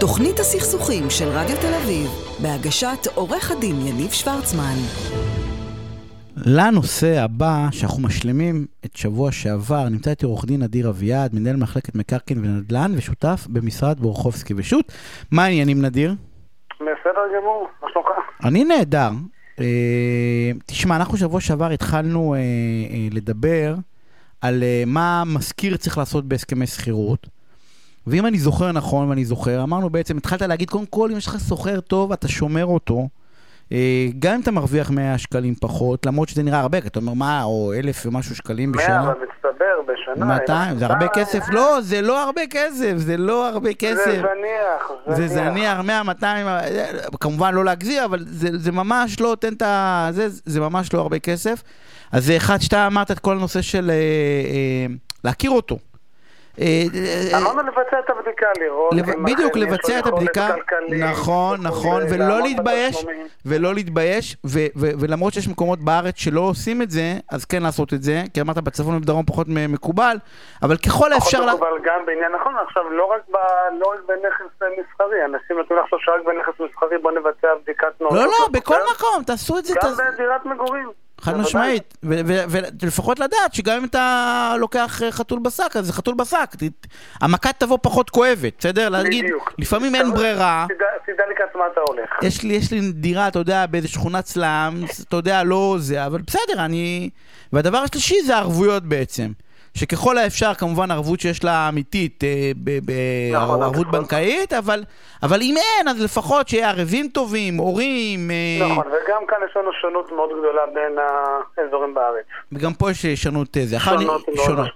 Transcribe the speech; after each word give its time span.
תוכנית 0.00 0.38
הסכסוכים 0.38 1.10
של 1.10 1.24
רדיו 1.24 1.56
תל 1.56 1.74
אביב, 1.82 2.08
בהגשת 2.42 3.06
עורך 3.14 3.50
הדין 3.50 3.76
יניב 3.86 4.10
שוורצמן. 4.10 4.76
לנושא 6.36 7.20
הבא, 7.24 7.68
שאנחנו 7.70 8.02
משלימים 8.02 8.66
את 8.84 8.96
שבוע 8.96 9.32
שעבר, 9.32 9.88
נמצא 9.88 10.10
איתי 10.10 10.26
עורך 10.26 10.44
דין 10.44 10.62
אדיר 10.62 10.88
אביעד, 10.88 11.34
מנהל 11.34 11.56
מחלקת 11.56 11.94
מקרקעין 11.94 12.38
ונדל"ן 12.38 12.92
ושותף 12.96 13.46
במשרד 13.48 14.00
בורחובסקי 14.00 14.54
ושות'. 14.56 14.92
מה 15.32 15.44
העניינים 15.44 15.82
נדיר? 15.82 16.14
בסדר 16.74 17.20
גמור, 17.40 17.68
מה 17.82 17.88
שלומך? 17.92 18.08
אני 18.44 18.64
נהדר. 18.64 19.10
אה, 19.60 20.50
תשמע, 20.66 20.96
אנחנו 20.96 21.16
שבוע 21.16 21.40
שעבר 21.40 21.70
התחלנו 21.70 22.34
אה, 22.34 22.38
אה, 22.38 23.08
לדבר 23.12 23.74
על 24.40 24.62
אה, 24.62 24.82
מה 24.86 25.22
משכיר 25.26 25.76
צריך 25.76 25.98
לעשות 25.98 26.24
בהסכמי 26.24 26.66
שכירות. 26.66 27.35
ואם 28.06 28.26
אני 28.26 28.38
זוכר 28.38 28.72
נכון, 28.72 29.08
ואני 29.08 29.24
זוכר, 29.24 29.62
אמרנו 29.62 29.90
בעצם, 29.90 30.16
התחלת 30.16 30.42
להגיד, 30.42 30.70
קודם 30.70 30.86
כל, 30.86 31.10
אם 31.10 31.16
יש 31.16 31.26
לך 31.26 31.36
שוכר 31.48 31.80
טוב, 31.80 32.12
אתה 32.12 32.28
שומר 32.28 32.66
אותו. 32.66 33.08
אה, 33.72 34.06
גם 34.18 34.34
אם 34.34 34.40
אתה 34.40 34.50
מרוויח 34.50 34.90
100 34.90 35.18
שקלים 35.18 35.54
פחות, 35.54 36.06
למרות 36.06 36.28
שזה 36.28 36.42
נראה 36.42 36.60
הרבה, 36.60 36.80
כי 36.80 36.88
אתה 36.88 36.98
אומר, 36.98 37.14
מה, 37.14 37.42
או 37.42 37.72
אלף 37.78 38.06
ומשהו 38.06 38.36
שקלים 38.36 38.72
100, 38.72 38.82
בשנה? 38.82 39.00
אבל 39.00 39.12
מצטבר 39.12 39.92
בשנה. 39.92 40.26
200, 40.26 40.78
זה 40.78 40.86
הרבה 40.86 41.08
כסף? 41.08 41.44
לא, 41.48 41.80
זה 41.80 42.02
לא 42.02 42.22
הרבה 42.22 42.42
כסף, 42.50 42.92
זה 42.96 43.16
לא 43.16 43.48
הרבה 43.48 43.68
זה 43.68 43.74
כסף. 43.74 44.20
זניח, 44.20 45.16
זה 45.16 45.28
זניח, 45.28 45.80
100, 45.80 46.02
200, 46.02 46.46
אה, 46.46 46.58
כמובן 47.20 47.54
לא 47.54 47.64
להגזיר, 47.64 48.04
אבל 48.04 48.24
זה, 48.26 48.48
זה 48.58 48.72
ממש 48.72 49.20
לא 49.20 49.28
נותן 49.28 49.52
את 49.52 49.62
ה... 49.62 50.08
זה, 50.10 50.26
זה 50.28 50.60
ממש 50.60 50.94
לא 50.94 51.00
הרבה 51.00 51.18
כסף. 51.18 51.62
אז 52.12 52.26
זה 52.26 52.36
אחד 52.36 52.60
שאתה 52.60 52.86
אמרת 52.86 53.10
את 53.10 53.18
כל 53.18 53.36
הנושא 53.36 53.62
של 53.62 53.90
אה, 53.90 53.94
אה, 53.94 54.94
להכיר 55.24 55.50
אותו. 55.50 55.78
אה, 56.60 56.82
אה, 57.32 57.38
אמרנו 57.38 57.62
לבצע 57.62 57.98
את 57.98 58.10
הבדיקה, 58.10 58.46
לראות 58.60 58.92
לב- 58.94 59.08
אם 59.08 59.24
בדיוק, 59.24 59.50
אכן 59.50 59.58
יש 59.60 59.66
לו 59.66 59.72
לבצע 59.72 59.98
את 59.98 60.06
יכולת 60.06 60.14
הבדיקה, 60.14 60.48
כלכלית 60.54 61.02
נכון, 61.02 61.60
נכון, 61.62 62.02
ולא 62.10 62.18
לעמוד 62.28 62.42
להתבייש. 62.44 63.04
ולא 63.46 63.74
להתבייש, 63.74 64.36
ו- 64.46 64.58
ו- 64.76 64.90
ולמרות 65.00 65.32
שיש 65.32 65.48
מקומות 65.48 65.78
בארץ 65.78 66.14
שלא 66.16 66.40
עושים 66.40 66.82
את 66.82 66.90
זה, 66.90 67.02
אז 67.30 67.44
כן 67.44 67.62
לעשות 67.62 67.92
את 67.94 68.02
זה, 68.02 68.22
כי 68.34 68.40
אמרת 68.40 68.58
בצפון 68.58 68.96
ובדרום 68.96 69.24
פחות 69.26 69.46
מקובל, 69.48 70.16
אבל 70.62 70.76
ככל 70.76 71.12
האפשר... 71.12 71.38
פחות 71.38 71.48
מקובל 71.54 71.78
גם 71.84 72.06
בעניין, 72.06 72.32
נכון, 72.40 72.54
עכשיו 72.68 72.90
לא 72.90 73.04
רק 73.04 73.20
ב- 73.30 73.36
לא 73.80 73.86
רק 73.94 74.00
בנכס 74.08 74.62
אה, 74.62 74.66
מסחרי, 74.80 75.24
אנשים 75.24 75.60
נתנו 75.60 75.76
לחשוב 75.76 75.98
שרק 76.02 76.20
בנכס 76.26 76.60
מסחרי 76.60 76.98
בוא 76.98 77.12
נבצע 77.12 77.48
בדיקת 77.62 78.00
נאות. 78.00 78.12
לא, 78.12 78.24
לא, 78.24 78.48
בכל 78.52 78.78
מקום, 78.94 79.22
תעשו 79.26 79.58
את 79.58 79.64
זה. 79.64 79.74
גם 79.84 79.92
בדירת 80.14 80.46
מגורים. 80.46 80.88
חד. 81.34 81.40
משמעית, 81.40 81.94
ולפחות 82.02 83.18
לדעת 83.18 83.54
שגם 83.54 83.76
אם 83.76 83.84
אתה 83.84 84.54
לוקח 84.58 85.02
אה, 85.02 85.12
חתול 85.12 85.38
בשק, 85.38 85.76
אז 85.76 85.86
זה 85.86 85.92
חתול 85.92 86.14
בשק. 86.14 86.50
המכה 87.20 87.52
תבוא 87.52 87.78
פחות 87.82 88.10
כואבת, 88.10 88.52
בסדר? 88.58 88.88
להגיד. 88.88 89.24
לפעמים 89.58 89.94
אין 89.94 90.06
אתה- 90.06 90.14
ברירה. 90.16 90.66
תדע- 90.68 90.86
לקראת 91.30 91.48
מה 91.56 91.62
אתה 91.72 91.80
הולך. 91.88 92.10
יש 92.22 92.72
לי, 92.72 92.92
דירה, 92.92 93.28
אתה 93.28 93.38
יודע, 93.38 93.66
באיזה 93.66 93.88
שכונת 93.88 94.26
סלאם, 94.26 94.84
אתה 95.08 95.16
יודע, 95.16 95.42
לא 95.44 95.76
זה, 95.78 96.06
אבל 96.06 96.20
בסדר, 96.26 96.64
אני... 96.64 97.10
והדבר 97.52 97.78
השלישי 97.78 98.22
זה 98.26 98.36
הערבויות 98.36 98.82
בעצם. 98.82 99.30
שככל 99.76 100.18
האפשר, 100.18 100.54
כמובן, 100.54 100.90
ערבות 100.90 101.20
שיש 101.20 101.44
לה 101.44 101.68
אמיתית, 101.68 102.24
אה, 102.24 102.50
ב- 102.64 102.90
נכון, 103.34 103.62
ערבות 103.62 103.86
נכון. 103.86 103.92
בנקאית, 104.00 104.52
אבל, 104.52 104.84
אבל 105.22 105.40
אם 105.42 105.54
אין, 105.56 105.88
אז 105.88 106.00
לפחות 106.00 106.48
שיהיה 106.48 106.70
ערבים 106.70 107.08
טובים, 107.08 107.56
הורים, 107.56 108.30
אה, 108.30 108.66
נכון, 108.70 108.86
וגם 108.86 109.22
כאן 109.28 109.38
יש 109.50 109.56
לנו 109.56 109.70
שונות 109.82 110.12
מאוד 110.12 110.28
גדולה 110.38 110.62
בין 110.74 110.96
האזורים 111.58 111.94
בארץ. 111.94 112.24
וגם 112.52 112.74
פה 112.74 112.90
יש 112.90 113.06
שונות 113.06 113.56
אה, 113.56 113.66
זה. 113.66 113.76
אחר- 113.76 113.96
שונות 114.00 114.26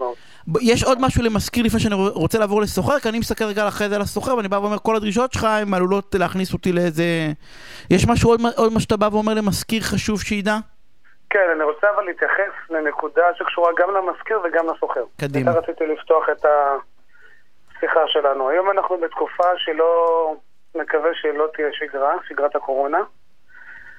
מאוד. 0.00 0.14
ב- 0.48 0.58
יש 0.60 0.84
עוד 0.84 1.00
משהו 1.00 1.22
למזכיר 1.22 1.64
לפני 1.64 1.80
שאני 1.80 1.94
רוצה 1.94 2.38
לעבור 2.38 2.60
לסוחר, 2.62 2.98
כי 2.98 3.08
אני 3.08 3.18
מסתכל 3.18 3.44
רגע 3.44 3.68
אחרי 3.68 3.88
זה 3.88 3.96
על 3.96 4.02
הסוחר, 4.02 4.36
ואני 4.36 4.48
בא 4.48 4.56
ואומר, 4.56 4.78
כל 4.78 4.96
הדרישות 4.96 5.32
שלך 5.32 5.44
הן 5.44 5.74
עלולות 5.74 6.14
להכניס 6.18 6.52
אותי 6.52 6.72
לאיזה... 6.72 7.32
יש 7.90 8.06
משהו 8.06 8.30
עוד, 8.30 8.40
עוד 8.56 8.72
מה 8.72 8.80
שאתה 8.80 8.96
בא 8.96 9.08
ואומר 9.12 9.34
למזכיר 9.34 9.82
חשוב 9.82 10.22
שידע? 10.22 10.58
כן, 11.30 11.50
אני 11.52 11.64
רוצה 11.64 11.90
אבל 11.90 12.04
להתייחס 12.04 12.70
לנקודה 12.70 13.34
שקשורה 13.34 13.70
גם 13.78 13.94
למזכיר 13.94 14.40
וגם 14.44 14.66
לסוחר. 14.68 15.04
קדימה. 15.20 15.50
אתה 15.50 15.58
רציתי 15.58 15.86
לפתוח 15.86 16.28
את 16.28 16.44
השיחה 16.44 18.00
שלנו. 18.06 18.48
היום 18.48 18.70
אנחנו 18.70 18.98
בתקופה 18.98 19.48
שלא, 19.56 20.34
נקווה 20.74 21.10
שלא 21.14 21.48
תהיה 21.54 21.68
שגרה, 21.72 22.14
שגרת 22.28 22.56
הקורונה, 22.56 23.00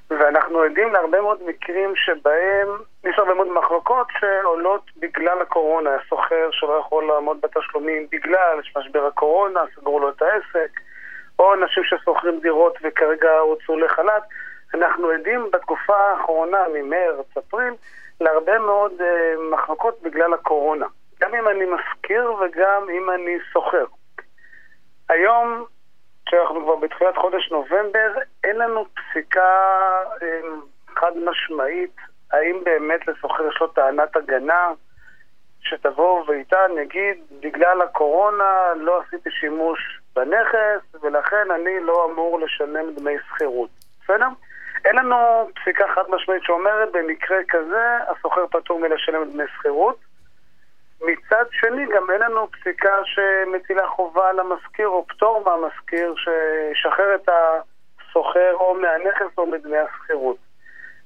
ואנחנו 0.09 0.61
עדים 0.61 0.93
להרבה 0.93 1.21
מאוד 1.21 1.43
מקרים 1.45 1.95
שבהם 1.95 2.67
יש 3.03 3.19
הרבה 3.19 3.33
מאוד 3.33 3.47
מחלוקות 3.47 4.07
שעולות 4.19 4.81
בגלל 4.97 5.41
הקורונה. 5.41 5.89
הסוחר 5.95 6.49
שלא 6.51 6.73
יכול 6.79 7.07
לעמוד 7.07 7.37
בתשלומים 7.41 8.07
בגלל 8.11 8.59
משבר 8.77 9.05
הקורונה, 9.05 9.59
סגרו 9.75 9.99
לו 9.99 10.09
את 10.09 10.21
העסק, 10.21 10.79
או 11.39 11.53
אנשים 11.53 11.83
ששוכרים 11.83 12.39
דירות 12.39 12.77
וכרגע 12.83 13.31
הוצאו 13.39 13.79
לחל"ת. 13.79 14.23
אנחנו 14.73 15.09
עדים 15.09 15.51
בתקופה 15.53 15.97
האחרונה, 15.97 16.63
ממרץ, 16.73 17.37
אפריל, 17.37 17.73
להרבה 18.21 18.59
מאוד 18.59 19.01
אה, 19.01 19.33
מחלוקות 19.51 20.01
בגלל 20.01 20.33
הקורונה. 20.33 20.85
גם 21.21 21.35
אם 21.35 21.47
אני 21.47 21.65
משכיר 21.65 22.33
וגם 22.33 22.89
אם 22.89 23.09
אני 23.09 23.37
שוכר. 23.53 23.85
היום, 25.09 25.65
כשאנחנו 26.25 26.63
כבר 26.63 26.75
בתחילת 26.75 27.17
חודש 27.17 27.51
נובמבר, 27.51 28.13
אין 28.43 28.55
לנו 28.55 28.85
פסיקה 28.93 29.49
אה, 30.21 30.41
חד 30.95 31.11
משמעית 31.17 31.95
האם 32.31 32.63
באמת 32.63 33.07
לשוכר 33.07 33.47
יש 33.47 33.61
לו 33.61 33.67
טענת 33.67 34.15
הגנה 34.15 34.71
שתבוא 35.61 36.23
ואיתה 36.27 36.57
נגיד 36.75 37.17
בגלל 37.39 37.81
הקורונה 37.81 38.73
לא 38.75 39.01
עשיתי 39.01 39.31
שימוש 39.31 39.99
בנכס 40.15 41.01
ולכן 41.01 41.51
אני 41.51 41.79
לא 41.79 42.09
אמור 42.11 42.39
לשלם 42.39 42.95
דמי 42.95 43.13
שכירות. 43.27 43.69
בסדר? 44.03 44.27
אין 44.85 44.95
לנו 44.95 45.49
פסיקה 45.55 45.85
חד 45.95 46.03
משמעית 46.09 46.43
שאומרת 46.43 46.91
במקרה 46.91 47.37
כזה 47.47 47.97
השוכר 48.07 48.47
פטור 48.47 48.79
מלשלם 48.79 49.31
דמי 49.31 49.43
שכירות. 49.57 49.97
מצד 51.01 51.45
שני 51.51 51.85
גם 51.95 52.11
אין 52.11 52.21
לנו 52.21 52.51
פסיקה 52.51 52.93
שמטילה 53.05 53.87
חובה 53.87 54.29
על 54.29 54.39
המשכיר 54.39 54.87
או 54.87 55.05
פטור 55.07 55.43
מהמשכיר 55.45 56.15
שישחרר 56.15 57.15
את 57.15 57.29
השוכר 57.29 58.53
או 58.53 58.75
מהנכס 58.75 59.37
או 59.37 59.45
מדמי 59.45 59.77
השכירות. 59.77 60.37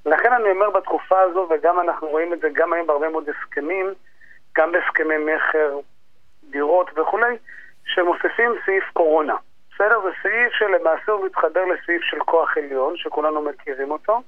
לכן 0.06 0.32
אני 0.32 0.50
אומר 0.50 0.70
בתקופה 0.70 1.20
הזו, 1.20 1.48
וגם 1.50 1.80
אנחנו 1.80 2.08
רואים 2.08 2.32
את 2.32 2.40
זה 2.40 2.48
גם 2.52 2.72
היום 2.72 2.86
בהרבה 2.86 3.08
מאוד 3.08 3.28
הסכמים, 3.28 3.94
גם 4.56 4.72
בהסכמי 4.72 5.14
מכר, 5.16 5.78
דירות 6.50 6.98
וכולי, 6.98 7.36
שמוסיפים 7.84 8.54
סעיף 8.66 8.84
קורונה. 8.92 9.36
בסדר? 9.76 10.00
זה 10.00 10.10
סעיף 10.22 10.52
שלמעשה 10.52 11.12
הוא 11.12 11.26
מתחבר 11.26 11.64
לסעיף 11.64 12.02
של 12.02 12.18
כוח 12.20 12.56
עליון, 12.56 12.96
שכולנו 12.96 13.42
מכירים 13.42 13.90
אותו, 13.90 14.22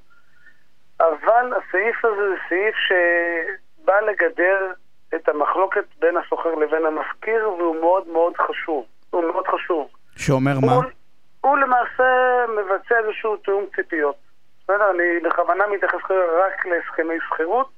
אבל 1.00 1.52
הסעיף 1.56 2.04
הזה 2.04 2.28
זה 2.28 2.36
סעיף 2.48 2.74
שבא 2.88 4.00
לגדר 4.00 4.72
את 5.14 5.28
המחלוקת 5.28 5.84
בין 5.98 6.16
השוכר 6.16 6.54
לבין 6.54 6.86
המשכיר, 6.86 7.50
והוא 7.58 7.76
מאוד 7.80 8.08
מאוד 8.08 8.32
חשוב. 8.36 8.84
הוא 9.10 9.24
מאוד 9.24 9.46
חשוב. 9.48 9.88
שאומר 10.16 10.52
מה? 10.66 10.72
הוא, 10.72 10.84
הוא 11.40 11.58
למעשה 11.58 12.04
מבצע 12.48 12.98
איזשהו 12.98 13.36
תיאום 13.36 13.64
ציפיות. 13.76 14.16
בסדר? 14.64 14.90
אני 14.90 15.20
בכוונה 15.24 15.66
מתייחס 15.66 16.00
רק 16.44 16.66
להסכמי 16.66 17.14
שכירות, 17.28 17.68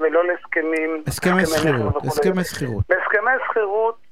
ולא 0.00 0.24
להסכמים... 0.26 1.02
הסכמי 1.06 1.46
שכירות. 1.46 1.96
הסכמי 2.04 2.44
שכירות. 2.44 2.84
בהסכמי 2.88 3.32
שכירות 3.48 4.03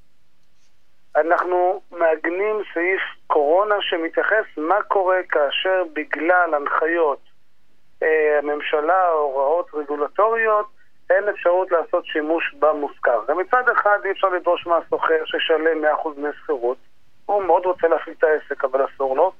אנחנו 1.27 1.81
מעגנים 1.91 2.62
סעיף 2.75 3.00
קורונה 3.27 3.75
שמתייחס 3.81 4.44
מה 4.56 4.83
קורה 4.83 5.19
כאשר 5.28 5.83
בגלל 5.93 6.55
הנחיות 6.55 7.21
אה, 8.03 8.38
הממשלה 8.38 9.09
או 9.10 9.19
הוראות 9.19 9.71
רגולטוריות 9.75 10.66
אין 11.10 11.28
אפשרות 11.28 11.71
לעשות 11.72 12.06
שימוש 12.06 12.55
במושכר. 12.59 13.21
ומצד 13.28 13.69
אחד 13.69 13.99
אי 14.05 14.10
אפשר 14.10 14.28
לדרוש 14.28 14.66
מהסוחר 14.66 15.25
שישלם 15.25 15.84
100% 15.84 16.09
דמי 16.16 16.28
שכירות. 16.43 16.78
הוא 17.27 17.43
מאוד 17.43 17.66
רוצה 17.66 17.89
להפעיל 17.89 18.16
את 18.19 18.25
העסק 18.25 18.65
אבל 18.65 18.84
אסור 18.84 19.16
לו. 19.16 19.33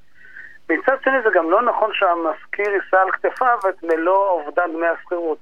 מצד 0.71 0.97
שני 1.05 1.23
זה 1.25 1.29
גם 1.35 1.51
לא 1.51 1.63
נכון 1.63 1.91
שהמשכיר 1.95 2.71
יישא 2.71 2.97
על 2.97 3.11
כתפיו 3.11 3.59
את 3.69 3.83
מלוא 3.83 4.29
אובדן 4.29 4.73
דמי 4.73 4.87
השכירות. 4.87 5.39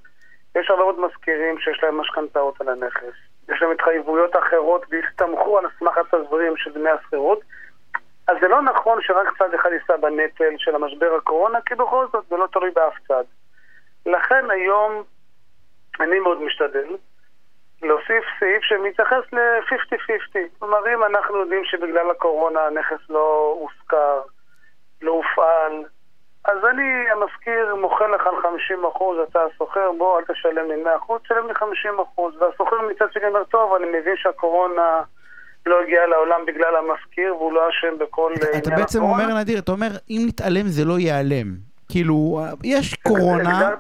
יש 0.59 0.71
הרבה 0.71 0.83
מאוד 0.83 1.01
משכירים 1.01 1.59
שיש 1.59 1.83
להם 1.83 2.01
משכנתאות 2.01 2.61
על 2.61 2.69
הנכס. 2.69 3.30
יש 3.51 3.63
להם 3.63 3.71
התחייבויות 3.71 4.37
אחרות 4.37 4.87
והסתמכו 4.91 5.59
על 5.59 5.65
סמך 5.79 5.99
התזרים 5.99 6.57
של 6.57 6.73
דמי 6.73 6.91
השכירות. 6.91 7.41
אז 8.29 8.37
זה 8.41 8.49
לא 8.49 8.63
נכון 8.63 8.99
שרק 9.03 9.39
צד 9.39 9.55
אחד 9.55 9.71
יישא 9.73 9.97
בנטל 9.97 10.55
של 10.59 10.75
המשבר 10.75 11.15
הקורונה, 11.15 11.59
כי 11.67 11.75
בכל 11.75 12.07
זאת 12.13 12.25
זה 12.29 12.37
לא 12.37 12.47
תלוי 12.53 12.71
באף 12.71 12.95
צד. 13.09 13.25
לכן 14.07 14.51
היום 14.51 15.03
אני 16.01 16.21
מאוד 16.21 16.43
משתדל 16.43 16.97
להוסיף 17.83 18.25
סעיף 18.41 18.63
שמתייחס 18.63 19.33
ל-50-50. 19.33 20.39
כלומר, 20.59 20.95
אם 20.95 21.05
אנחנו 21.05 21.37
יודעים 21.37 21.65
שבגלל 21.65 22.11
הקורונה 22.11 22.61
הנכס 22.67 23.11
לא 23.11 23.57
הושכר, 23.61 24.21
לא 25.03 25.13
הופעל, 25.13 25.85
אז 26.45 26.59
אני, 26.71 27.11
המשכיר, 27.13 27.77
מוכר 27.81 28.07
לך 28.07 28.27
על 28.27 28.43
50 28.43 28.85
אחוז, 28.85 29.19
אתה 29.29 29.39
השוכר, 29.43 29.91
בוא, 29.99 30.19
אל 30.19 30.25
תשלם 30.25 30.69
לי 30.69 30.83
100 30.83 30.97
אחוז, 30.97 31.21
תשלם 31.25 31.47
לי 31.49 31.55
50 31.55 31.93
אחוז. 32.01 32.35
והשוכר 32.41 32.77
מצד 32.91 33.13
שני 33.13 33.27
אומר, 33.29 33.45
טוב, 33.45 33.75
אני 33.75 33.87
מבין 33.87 34.15
שהקורונה 34.17 35.01
לא 35.67 35.83
הגיע 35.83 36.07
לעולם 36.07 36.41
בגלל 36.47 36.77
המשכיר 36.77 37.37
והוא 37.37 37.53
לא 37.53 37.69
אשם 37.69 37.99
בכל 37.99 38.33
אתה 38.37 38.47
עניין 38.47 38.81
בעצם 38.81 38.99
הקורונה. 38.99 39.25
אומר, 39.25 39.41
נדיר, 39.41 39.59
אתה 39.59 39.73
אומר, 39.73 39.89
אם 40.11 40.23
נתעלם 40.29 40.67
זה 40.67 40.85
לא 40.85 40.99
ייעלם. 40.99 41.47
כאילו, 41.89 42.41
יש 42.65 42.95
קורונה, 42.95 43.71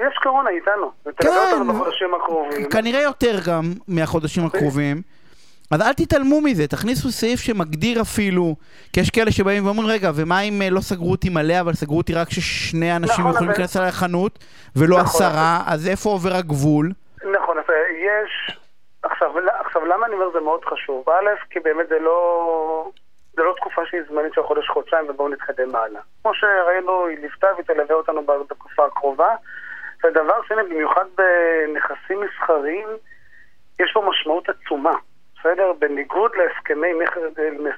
יש 0.00 0.18
קורונה 0.22 0.50
איתנו. 0.50 0.90
כן, 1.04 1.10
ותלווה 1.10 1.52
אותנו 1.52 1.72
בחודשים 1.72 2.14
הקרובים. 2.14 2.68
כנראה 2.70 3.02
יותר 3.02 3.36
גם 3.46 3.62
מהחודשים 3.88 4.46
הקרובים. 4.46 5.02
אז 5.70 5.80
אל 5.82 5.92
תתעלמו 5.92 6.40
מזה, 6.40 6.66
תכניסו 6.66 7.10
סעיף 7.10 7.40
שמגדיר 7.40 8.00
אפילו, 8.02 8.54
כי 8.92 9.00
יש 9.00 9.10
כאלה 9.10 9.30
שבאים 9.30 9.66
ואומרים, 9.66 9.88
רגע, 9.88 10.10
ומה 10.14 10.40
אם 10.40 10.62
אה, 10.62 10.70
לא 10.70 10.80
סגרו 10.80 11.10
אותי 11.10 11.28
מלא, 11.28 11.60
אבל 11.60 11.72
סגרו 11.72 11.98
אותי 11.98 12.14
רק 12.14 12.28
כששני 12.28 12.96
אנשים 12.96 13.12
נכון, 13.20 13.30
יכולים 13.30 13.36
אבל- 13.36 13.58
להיכנס 13.58 13.76
אליי 13.76 13.88
לחנות, 13.88 14.38
ולא 14.76 14.96
נכון, 14.96 15.06
עשרה, 15.26 15.62
אז 15.66 15.88
איפה 15.88 16.10
עובר 16.10 16.32
הגבול? 16.34 16.90
נכון, 17.34 17.58
אז 17.58 17.64
אה, 17.70 17.74
יש... 18.06 18.56
עכשיו, 19.02 19.30
עכשיו, 19.66 19.86
למה 19.86 20.06
אני 20.06 20.14
אומר 20.14 20.30
זה 20.32 20.40
מאוד 20.40 20.64
חשוב? 20.64 21.04
א', 21.10 21.28
כי 21.50 21.60
באמת 21.60 21.88
זה 21.88 21.98
לא... 21.98 22.90
זה 23.36 23.42
לא 23.42 23.54
תקופה 23.56 23.82
שהיא 23.90 24.00
זמנית 24.08 24.34
של 24.34 24.42
חודש-חודשיים 24.42 25.04
ובואו 25.10 25.28
נתקדם 25.28 25.76
הלאה. 25.76 26.00
כמו 26.22 26.34
שראינו, 26.34 27.06
היא 27.06 27.18
ליוותה 27.18 27.46
והיא 27.54 27.66
תלווה 27.66 27.94
אותנו 27.94 28.22
בתקופה 28.26 28.86
הקרובה. 28.86 29.28
ודבר 30.04 30.34
שני, 30.48 30.62
במיוחד 30.70 31.04
בנכסים 31.18 32.20
מסחריים, 32.20 32.88
יש 33.80 33.90
פה 33.94 34.04
משמעות 34.10 34.48
עצומה, 34.48 34.92
בסדר? 35.40 35.72
בניגוד 35.78 36.30
להסכמי, 36.36 36.88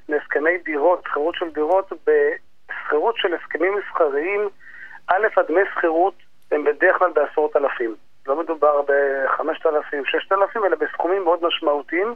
להסכמי 0.09 0.59
דירות, 0.65 1.05
שכירות 1.09 1.35
של 1.35 1.51
דירות, 1.55 1.93
בשכירות 1.93 3.15
של 3.17 3.35
הסכמים 3.35 3.73
מסחריים, 3.79 4.49
א', 5.07 5.27
הדמי 5.37 5.61
שכירות 5.75 6.15
הם 6.53 6.65
בדרך 6.65 6.99
כלל 6.99 7.11
בעשרות 7.15 7.57
אלפים. 7.57 7.95
לא 8.27 8.41
מדובר 8.41 8.83
ב-5,000, 8.83 9.97
6,000, 10.05 10.65
אלא 10.65 10.77
בסכומים 10.77 11.25
מאוד 11.25 11.39
משמעותיים. 11.47 12.15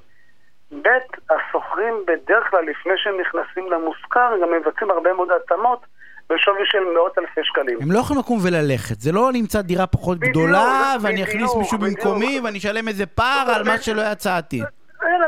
ב', 0.82 0.88
השוכרים 1.30 1.94
בדרך 2.06 2.50
כלל, 2.50 2.64
לפני 2.64 2.92
שהם 2.96 3.20
נכנסים 3.20 3.72
למושכר, 3.72 4.30
גם 4.42 4.48
מבצעים 4.52 4.90
הרבה 4.90 5.12
מאוד 5.12 5.28
התאמות 5.30 5.86
בשווי 6.30 6.62
של 6.64 6.78
מאות 6.94 7.18
אלפי 7.18 7.40
שקלים. 7.44 7.78
הם 7.82 7.92
לא 7.92 7.98
יכולים 7.98 8.22
לקום 8.22 8.38
וללכת, 8.42 9.00
זה 9.00 9.12
לא 9.12 9.30
נמצא 9.32 9.62
דירה 9.62 9.86
פחות 9.86 10.18
בדיוק, 10.18 10.36
גדולה, 10.36 10.94
ואני 11.02 11.14
בדיוק, 11.14 11.28
אכניס 11.28 11.54
מישהו 11.54 11.78
בדיוק. 11.78 11.98
במקומי, 11.98 12.40
ואני 12.44 12.58
אשלם 12.58 12.88
איזה 12.88 13.06
פער 13.06 13.50
על 13.54 13.62
מה 13.64 13.78
שלא 13.78 14.02
יצאתי. 14.12 14.60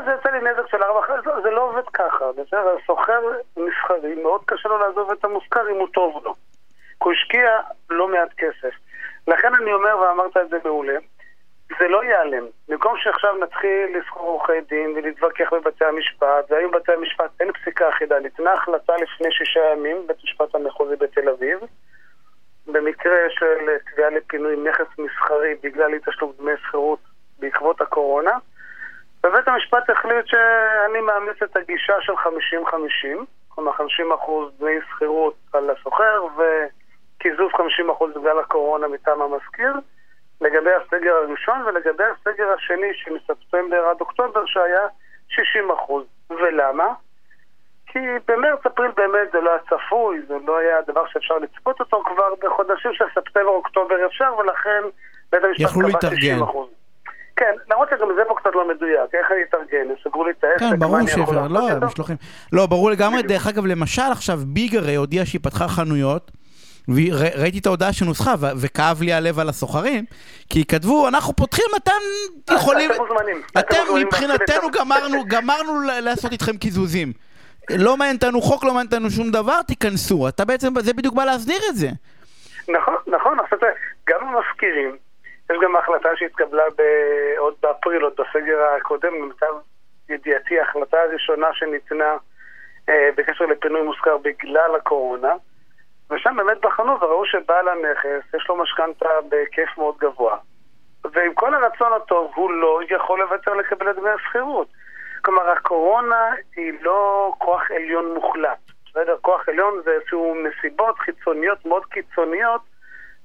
זה 0.09 0.13
יוצא 0.13 0.31
לי 0.31 0.39
נזק 0.51 0.71
של 0.71 0.83
ארבע, 0.83 1.23
זה, 1.25 1.31
זה 1.43 1.51
לא 1.51 1.61
עובד 1.61 1.89
ככה. 1.93 2.33
בסדר, 2.33 2.77
סוחר 2.87 3.21
מסחרי, 3.57 4.15
מאוד 4.15 4.41
קשה 4.47 4.69
לו 4.69 4.79
לעזוב 4.79 5.11
את 5.11 5.25
המושכר 5.25 5.71
אם 5.71 5.77
הוא 5.77 5.89
טוב 5.89 6.25
לו. 6.25 6.35
הוא 6.99 7.13
השקיע 7.13 7.61
לא 7.91 8.09
מעט 8.09 8.29
כסף. 8.37 8.75
לכן 9.29 9.55
אני 9.55 9.73
אומר, 9.73 9.99
ואמרת 9.99 10.37
את 10.37 10.49
זה 10.49 10.57
מעולה, 10.65 10.97
זה 11.81 11.89
לא 11.89 12.05
ייעלם. 12.05 12.47
במקום 12.69 12.97
שעכשיו 12.97 13.37
נתחיל 13.37 13.99
לסחור 13.99 14.31
עורכי 14.31 14.61
דין 14.69 14.93
ולהתווכח 14.97 15.53
בבתי 15.53 15.85
המשפט, 15.85 16.51
והיום 16.51 16.71
בבתי 16.71 16.93
המשפט 16.93 17.31
אין 17.41 17.53
פסיקה 17.53 17.89
אחידה, 17.89 18.19
ניתנה 18.19 18.53
החלטה 18.53 18.93
לפני 18.97 19.33
שישה 19.33 19.61
ימים, 19.73 20.07
בית 20.07 20.17
המשפט 20.21 20.55
המחוזי 20.55 20.97
בתל 20.97 21.29
אביב, 21.29 21.59
במקרה 22.67 23.19
של 23.31 23.77
תביעה 23.93 24.11
לפינוי 24.11 24.57
נכס 24.57 24.99
מסחרי 24.99 25.55
בגלל 25.63 25.95
אי 25.95 25.99
תשלום 26.07 26.33
דמי 26.39 26.53
שכירות 26.67 26.99
בעקבות 27.39 27.81
הקורונה. 27.81 28.39
ובית 29.25 29.49
המשפט 29.49 29.91
החליט 29.91 30.27
שאני 30.27 31.01
מאמץ 31.01 31.43
את 31.43 31.57
הגישה 31.57 31.95
של 32.01 32.13
50-50, 32.13 32.17
כלומר 33.49 33.73
50% 33.73 33.81
דמי 34.59 34.79
שכירות 34.91 35.35
על 35.53 35.71
השוכר 35.71 36.27
וקיזוז 36.37 37.51
50% 37.53 38.19
בגלל 38.19 38.39
הקורונה 38.39 38.89
מטעם 38.89 39.23
המזכיר 39.23 39.73
לגבי 40.41 40.71
הסגר 40.75 41.15
הראשון 41.15 41.63
ולגבי 41.67 42.05
הסגר 42.05 42.53
השני 42.57 42.95
שמספטמבר 42.95 43.85
עד 43.91 44.01
אוקטובר 44.01 44.47
שהיה 44.47 44.87
60%. 45.31 45.93
ולמה? 46.31 46.93
כי 47.87 47.99
במרץ-אפריל 48.29 48.91
באמת 48.97 49.33
זה 49.33 49.41
לא 49.41 49.51
היה 49.51 49.59
צפוי, 49.59 50.23
זה 50.29 50.35
לא 50.47 50.59
היה 50.59 50.83
דבר 50.83 51.07
שאפשר 51.07 51.39
לצפות 51.39 51.81
אותו 51.81 52.03
כבר 52.05 52.35
בחודשים 52.43 52.95
של 52.95 53.05
ספטמבר-אוקטובר 53.15 54.07
אפשר 54.07 54.35
ולכן 54.39 54.83
בית 55.33 55.45
המשפט 55.45 55.71
קבע 55.73 55.87
להתארגן. 55.87 56.39
60%. 56.39 56.78
כן, 57.39 57.55
למרות 57.71 57.89
שגם 57.91 58.09
זה 58.17 58.23
פה 58.29 58.35
קצת 58.41 58.51
לא 58.55 58.69
מדויק, 58.69 59.15
איך 59.15 59.27
אני 59.31 59.41
אתארגן? 59.49 59.95
סגרו 60.05 60.25
לי 60.25 60.31
את 60.39 60.45
העסק, 60.45 60.59
כן, 60.61 60.79
ברור 60.79 61.07
שאפשר, 61.07 61.49
לא, 61.49 61.69
איתו? 61.69 61.87
משלוחים. 61.87 62.17
לא, 62.53 62.67
ברור 62.67 62.91
לגמרי, 62.91 63.23
דרך 63.23 63.47
אגב, 63.47 63.67
למשל 63.67 64.03
עכשיו 64.13 64.39
ביג 64.47 64.77
הרי 64.77 64.95
הודיעה 64.95 65.27
שהיא 65.27 65.41
פתחה 65.43 65.69
חנויות, 65.69 66.31
וראיתי 66.89 67.59
את 67.59 67.67
ההודעה 67.67 67.93
שנוסחה, 67.93 68.35
ו- 68.41 68.47
וכאב 68.61 69.03
לי 69.03 69.13
הלב 69.13 69.39
על 69.39 69.49
הסוחרים, 69.49 70.05
כי 70.51 70.65
כתבו, 70.65 71.09
אנחנו 71.09 71.37
פותחים, 71.37 71.65
אתם 71.77 71.93
יכולים... 72.55 72.91
אתם 72.91 73.03
מוזמנים. 73.03 73.43
אתם 73.59 73.79
מבחינתנו 73.97 74.71
גמרנו, 74.73 75.25
גמרנו 75.29 75.81
לעשות 76.03 76.33
איתכם 76.33 76.57
קיזוזים. 76.57 77.13
לא 77.71 77.97
מעניין 77.97 78.17
אותנו 78.17 78.41
חוק, 78.41 78.65
לא 78.65 78.75
מעניין 78.75 78.87
אותנו 78.87 79.11
שום 79.11 79.31
דבר, 79.31 79.63
תיכנסו. 79.63 80.29
אתה 80.29 80.45
בעצם, 80.45 80.81
זה 80.81 80.93
בדיוק 80.93 81.15
בא 81.15 81.25
להסדיר 81.25 81.61
את 81.71 81.77
זה. 81.77 81.89
נכון, 82.69 82.95
נכון, 83.07 83.41
עכשיו 83.41 83.59
תראה, 83.59 83.71
גם 84.09 84.17
המזכירים, 84.29 84.97
יש 85.53 85.59
גם 85.63 85.77
החלטה 85.77 86.09
שהתקבלה 86.17 86.63
עוד 87.39 87.55
באפריל, 87.63 88.03
עוד 88.03 88.13
בסגר 88.19 88.59
הקודם, 88.77 89.15
למיטב 89.15 89.55
ידיעתי, 90.09 90.61
ההחלטה 90.61 91.01
הראשונה 91.01 91.47
שניתנה 91.53 92.17
אה, 92.89 93.09
בקשר 93.17 93.45
לפינוי 93.47 93.83
מושכר 93.83 94.17
בגלל 94.17 94.77
הקורונה, 94.77 95.33
ושם 96.11 96.37
באמת 96.37 96.61
בחנו 96.61 97.01
וראו 97.01 97.27
שבעל 97.27 97.69
הנכס, 97.69 98.35
יש 98.35 98.49
לו 98.49 98.57
משכנתה 98.57 99.09
בהיקף 99.29 99.79
מאוד 99.79 99.97
גבוה. 99.99 100.37
ועם 101.13 101.35
כל 101.35 101.55
הרצון 101.55 101.93
הטוב, 101.93 102.33
הוא 102.35 102.53
לא 102.53 102.81
יכול 102.91 103.21
לוותר 103.21 103.55
לקבל 103.55 103.91
את 103.91 103.97
דמי 103.97 104.11
השכירות. 104.11 104.69
כלומר, 105.23 105.51
הקורונה 105.51 106.31
היא 106.57 106.73
לא 106.81 107.33
כוח 107.39 107.71
עליון 107.71 108.15
מוחלט. 108.15 108.59
בסדר? 108.91 109.17
כוח 109.21 109.49
עליון 109.49 109.81
זה 109.85 109.91
איזשהו 109.91 110.35
נסיבות 110.35 110.99
חיצוניות 110.99 111.67
מאוד 111.67 111.85
קיצוניות, 111.85 112.61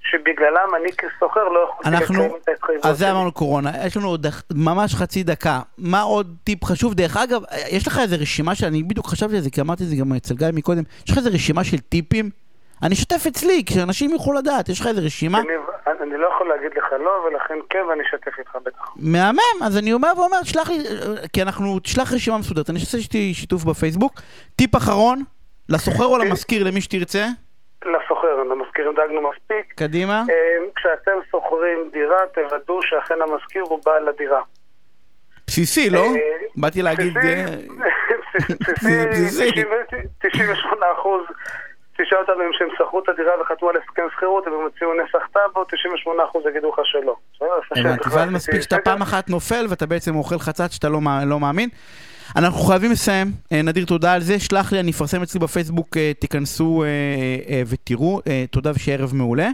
שבגללם 0.03 0.75
אני 0.81 0.91
כסוחר 0.91 1.49
לא 1.49 1.69
יכול 1.69 1.93
אנחנו, 1.93 2.15
לקיים 2.15 2.31
את 2.43 2.47
ההתחייבות 2.47 2.85
אז 2.85 2.97
זה. 2.97 3.11
אמרנו 3.11 3.31
קורונה, 3.31 3.71
יש 3.85 3.97
לנו 3.97 4.07
עוד 4.07 4.27
ממש 4.53 4.95
חצי 4.95 5.23
דקה. 5.23 5.59
מה 5.77 6.01
עוד 6.01 6.35
טיפ 6.43 6.65
חשוב? 6.65 6.93
דרך 6.93 7.17
אגב, 7.17 7.41
יש 7.71 7.87
לך 7.87 7.99
איזה 7.99 8.15
רשימה 8.15 8.55
שאני 8.55 8.83
בדיוק 8.83 9.07
חשבתי 9.07 9.35
על 9.35 9.41
זה, 9.41 9.49
כי 9.49 9.61
אמרתי 9.61 9.83
את 9.83 9.87
זה 9.87 9.95
גם 9.95 10.13
אצל 10.13 10.35
גיא 10.35 10.47
מקודם, 10.53 10.83
יש 11.05 11.11
לך 11.11 11.17
איזה 11.17 11.29
רשימה 11.29 11.63
של 11.63 11.77
טיפים? 11.77 12.29
אני 12.83 12.93
אשתף 12.93 13.25
אצלי, 13.27 13.63
כשאנשים 13.65 14.09
יוכלו 14.11 14.33
לדעת, 14.33 14.69
יש 14.69 14.79
לך 14.79 14.87
איזה 14.87 15.01
רשימה? 15.01 15.39
אני, 15.39 15.47
אני 16.01 16.17
לא 16.17 16.27
יכול 16.35 16.49
להגיד 16.49 16.71
לך 16.77 16.85
לא, 16.99 17.11
ולכן 17.27 17.53
כן, 17.69 17.79
ואני 17.89 18.01
אשתף 18.03 18.39
איתך 18.39 18.55
בטח. 18.65 18.89
מהמם, 18.95 19.63
אז 19.63 19.77
אני 19.77 19.93
אומר 19.93 20.11
ואומר, 20.17 20.41
תשלח 20.41 20.69
לי, 20.69 20.83
כי 21.33 21.41
אנחנו, 21.41 21.79
תשלח 21.79 22.13
רשימה 22.13 22.37
מסודרת, 22.37 22.69
אני 22.69 22.79
אעשה 22.79 22.97
שיתוף 23.33 23.63
בפייסבוק. 23.63 24.21
טיפ 24.55 24.75
אחרון, 24.75 25.23
לסוחר 25.69 26.05
או 26.05 26.17
למשכיר, 26.17 26.63
למי 26.63 26.81
שתרצה, 26.81 27.27
למזכירים 28.73 28.95
דאגנו 28.95 29.29
מספיק. 29.29 29.73
קדימה. 29.75 30.23
אה, 30.29 30.65
כשאתם 30.75 31.11
שוכרים 31.31 31.89
דירה, 31.91 32.17
תוודאו 32.33 32.79
שאכן 32.81 33.15
המשכיר 33.21 33.63
הוא 33.63 33.79
בעל 33.85 34.07
הדירה. 34.07 34.41
בסיסי, 35.47 35.89
לא? 35.89 35.99
אה, 35.99 36.13
באתי 36.55 36.81
להגיד... 36.81 37.13
בסיסי, 37.13 37.39
אה, 38.99 39.05
בסיסי, 39.11 39.49
בסיסי. 39.49 39.63
98 40.19 40.85
אחוז, 40.99 41.21
תשאל 41.93 42.17
אותם 42.17 42.41
אם 42.41 42.49
שהם 42.53 42.67
שכרו 42.77 42.99
את 42.99 43.09
הדירה 43.09 43.41
וחתמו 43.41 43.69
על 43.69 43.75
הסכם 43.77 44.03
שכירות, 44.15 44.47
הם 44.47 44.53
יוציאו 44.53 44.89
נסח 44.93 45.27
טאבו, 45.33 45.63
98 45.63 46.23
אחוז 46.23 46.43
יגידו 46.49 46.69
לך 46.69 46.79
שלא. 46.83 47.15
הבנתי, 47.71 48.09
ואז 48.09 48.29
מספיק 48.29 48.61
שאתה 48.61 48.77
פעם 48.77 49.01
אחת 49.01 49.29
נופל 49.29 49.65
ואתה 49.69 49.85
בעצם 49.85 50.15
אוכל 50.15 50.39
חצץ 50.39 50.73
שאתה 50.73 50.89
לא 50.89 50.99
לא 51.25 51.39
מאמין. 51.39 51.69
אנחנו 52.35 52.59
חייבים 52.59 52.91
לסיים, 52.91 53.31
אה, 53.51 53.61
נדיר 53.61 53.85
תודה 53.85 54.13
על 54.13 54.21
זה, 54.21 54.39
שלח 54.39 54.71
לי, 54.71 54.79
אני 54.79 54.91
אפרסם 54.91 55.21
אצלי 55.21 55.39
בפייסבוק, 55.39 55.97
אה, 55.97 56.11
תיכנסו 56.19 56.83
אה, 56.83 57.63
ותראו, 57.67 58.21
תודה 58.51 58.71
ושיהיה 58.75 58.97
ערב 58.97 59.15
מעולה. 59.15 59.49